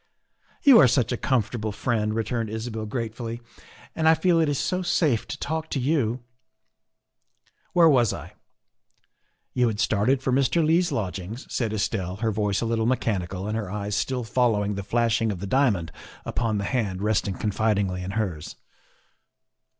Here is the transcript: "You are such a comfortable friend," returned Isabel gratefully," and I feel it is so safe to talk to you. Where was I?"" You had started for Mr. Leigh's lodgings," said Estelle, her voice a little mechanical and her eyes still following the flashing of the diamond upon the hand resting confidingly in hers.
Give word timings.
"You 0.63 0.79
are 0.79 0.87
such 0.87 1.11
a 1.11 1.15
comfortable 1.15 1.71
friend," 1.71 2.15
returned 2.15 2.49
Isabel 2.49 2.87
gratefully," 2.87 3.39
and 3.95 4.09
I 4.09 4.15
feel 4.15 4.39
it 4.39 4.49
is 4.49 4.57
so 4.57 4.81
safe 4.81 5.27
to 5.27 5.37
talk 5.37 5.69
to 5.69 5.79
you. 5.79 6.23
Where 7.73 7.87
was 7.87 8.11
I?"" 8.11 8.33
You 9.53 9.67
had 9.67 9.79
started 9.79 10.23
for 10.23 10.33
Mr. 10.33 10.65
Leigh's 10.65 10.91
lodgings," 10.91 11.45
said 11.53 11.71
Estelle, 11.71 12.15
her 12.15 12.31
voice 12.31 12.61
a 12.61 12.65
little 12.65 12.87
mechanical 12.87 13.47
and 13.47 13.55
her 13.55 13.69
eyes 13.69 13.95
still 13.95 14.23
following 14.23 14.73
the 14.73 14.81
flashing 14.81 15.31
of 15.31 15.39
the 15.39 15.45
diamond 15.45 15.91
upon 16.25 16.57
the 16.57 16.63
hand 16.63 17.03
resting 17.03 17.35
confidingly 17.35 18.01
in 18.01 18.09
hers. 18.17 18.55